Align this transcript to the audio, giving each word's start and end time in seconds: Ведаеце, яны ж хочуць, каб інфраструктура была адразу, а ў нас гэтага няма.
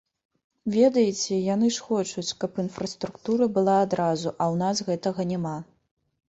Ведаеце, 0.75 1.35
яны 1.55 1.69
ж 1.75 1.83
хочуць, 1.89 2.37
каб 2.43 2.57
інфраструктура 2.63 3.49
была 3.59 3.77
адразу, 3.85 4.33
а 4.33 4.43
ў 4.55 4.65
нас 4.65 4.83
гэтага 4.89 5.29
няма. 5.35 5.55